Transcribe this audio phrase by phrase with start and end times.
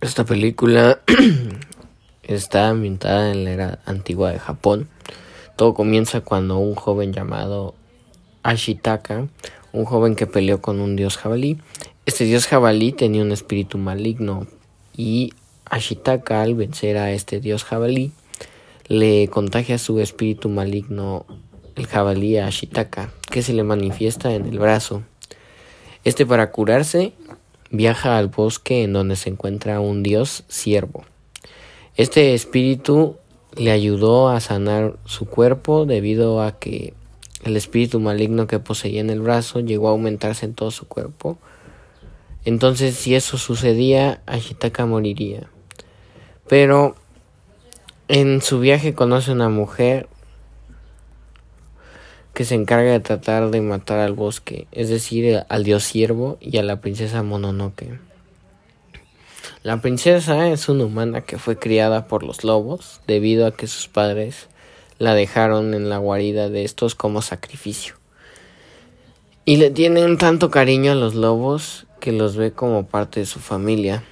[0.00, 1.00] Esta película
[2.22, 4.88] está ambientada en la era antigua de Japón.
[5.56, 7.74] Todo comienza cuando un joven llamado
[8.44, 9.26] Ashitaka,
[9.72, 11.58] un joven que peleó con un dios jabalí.
[12.06, 14.46] Este dios jabalí tenía un espíritu maligno
[14.96, 15.32] y
[15.64, 18.12] Ashitaka al vencer a este dios jabalí
[18.86, 21.26] le contagia su espíritu maligno
[21.74, 25.02] el jabalí Ashitaka, que se le manifiesta en el brazo.
[26.04, 27.12] Este para curarse
[27.70, 31.04] viaja al bosque en donde se encuentra un dios siervo.
[31.96, 33.16] Este espíritu
[33.56, 36.94] le ayudó a sanar su cuerpo debido a que
[37.44, 41.38] el espíritu maligno que poseía en el brazo llegó a aumentarse en todo su cuerpo.
[42.44, 45.48] Entonces, si eso sucedía, Ashitaka moriría.
[46.48, 46.94] Pero
[48.08, 50.08] en su viaje conoce a una mujer
[52.38, 56.58] que se encarga de tratar de matar al bosque, es decir, al dios siervo y
[56.58, 57.98] a la princesa Mononoke.
[59.64, 63.88] La princesa es una humana que fue criada por los lobos debido a que sus
[63.88, 64.46] padres
[64.98, 67.96] la dejaron en la guarida de estos como sacrificio.
[69.44, 73.40] Y le tienen tanto cariño a los lobos que los ve como parte de su
[73.40, 74.04] familia.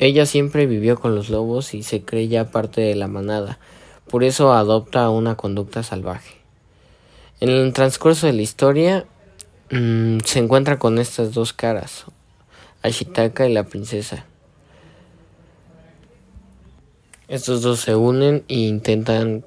[0.00, 3.60] Ella siempre vivió con los lobos y se cree ya parte de la manada,
[4.10, 6.45] por eso adopta una conducta salvaje.
[7.38, 9.04] En el transcurso de la historia
[9.70, 12.06] mm, se encuentra con estas dos caras,
[12.82, 14.24] Ashitaka y la princesa.
[17.28, 19.44] Estos dos se unen e intentan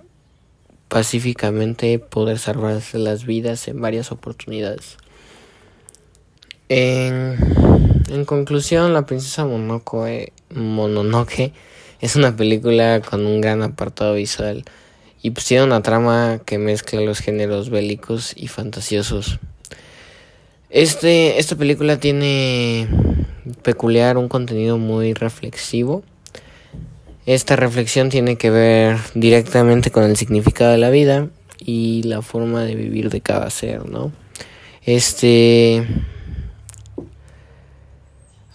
[0.89, 4.97] pacíficamente poder salvarse las vidas en varias oportunidades.
[6.67, 7.37] En,
[8.25, 11.53] conclusión, La princesa Mononoke, Mononoke
[12.01, 14.65] es una película con un gran apartado visual
[15.22, 19.39] y pues tiene una trama que mezcla los géneros bélicos y fantasiosos.
[20.70, 22.88] Este, esta película tiene
[23.64, 26.03] peculiar un contenido muy reflexivo.
[27.25, 31.28] Esta reflexión tiene que ver directamente con el significado de la vida
[31.59, 34.12] y la forma de vivir de cada ser, ¿no?
[34.85, 35.85] Este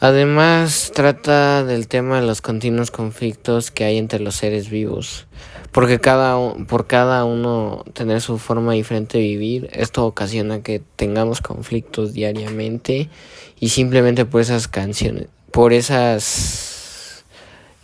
[0.00, 5.26] Además, trata del tema de los continuos conflictos que hay entre los seres vivos,
[5.74, 11.40] porque cada, por cada uno tener su forma diferente de vivir, esto ocasiona que tengamos
[11.40, 13.10] conflictos diariamente
[13.58, 17.24] y simplemente por esas canciones, por esas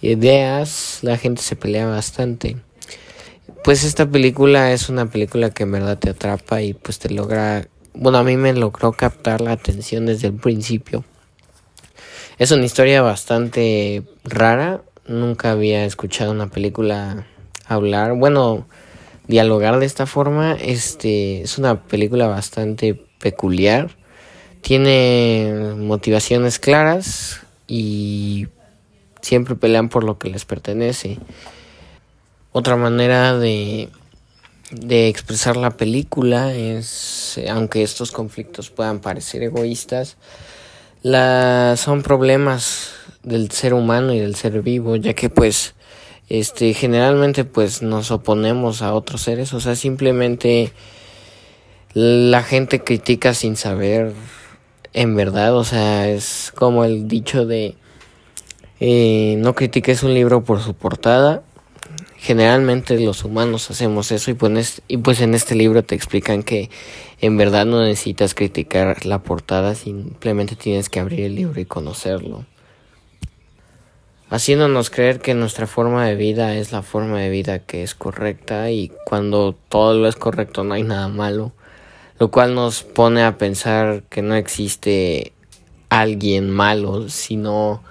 [0.02, 2.58] ideas, la gente se pelea bastante.
[3.64, 7.66] Pues esta película es una película que en verdad te atrapa y pues te logra,
[7.92, 11.04] bueno, a mí me logró captar la atención desde el principio.
[12.38, 14.82] Es una historia bastante rara.
[15.08, 17.26] Nunca había escuchado una película
[17.74, 18.66] hablar, bueno,
[19.26, 20.54] dialogar de esta forma.
[20.54, 23.90] Este es una película bastante peculiar.
[24.60, 28.48] Tiene motivaciones claras y
[29.22, 31.18] siempre pelean por lo que les pertenece.
[32.52, 33.88] Otra manera de,
[34.70, 40.16] de expresar la película es, aunque estos conflictos puedan parecer egoístas,
[41.02, 42.90] la, son problemas
[43.22, 45.74] del ser humano y del ser vivo, ya que pues
[46.30, 50.72] este generalmente pues nos oponemos a otros seres, o sea, simplemente
[51.92, 54.12] la gente critica sin saber
[54.92, 57.74] en verdad, o sea, es como el dicho de
[58.78, 61.42] eh, no critiques un libro por su portada,
[62.16, 66.70] generalmente los humanos hacemos eso y pues, y pues en este libro te explican que
[67.20, 72.44] en verdad no necesitas criticar la portada, simplemente tienes que abrir el libro y conocerlo.
[74.30, 78.70] Haciéndonos creer que nuestra forma de vida es la forma de vida que es correcta
[78.70, 81.52] y cuando todo lo es correcto no hay nada malo,
[82.20, 85.32] lo cual nos pone a pensar que no existe
[85.88, 87.82] alguien malo, sino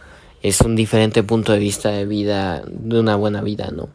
[0.41, 3.89] es un diferente punto de vista de vida, de una buena vida, ¿no?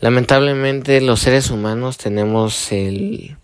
[0.00, 3.36] Lamentablemente los seres humanos tenemos el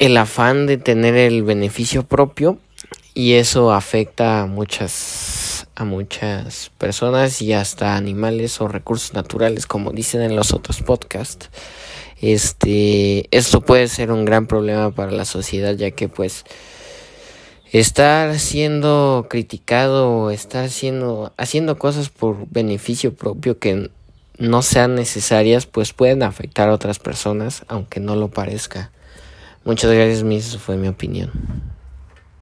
[0.00, 2.58] el afán de tener el beneficio propio
[3.20, 9.92] y eso afecta a muchas a muchas personas y hasta animales o recursos naturales como
[9.92, 11.50] dicen en los otros podcasts.
[12.22, 16.46] Este esto puede ser un gran problema para la sociedad ya que pues
[17.72, 23.90] estar siendo criticado estar haciendo, haciendo cosas por beneficio propio que
[24.38, 28.90] no sean necesarias, pues pueden afectar a otras personas, aunque no lo parezca.
[29.66, 31.30] Muchas gracias, eso fue mi opinión.